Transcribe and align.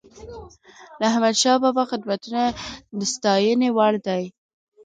د 0.99 1.01
احمدشاه 1.11 1.57
بابا 1.63 1.83
خدمتونه 1.91 2.41
د 2.99 3.01
ستايني 3.13 3.69
وړ 3.77 3.93
دي. 4.07 4.23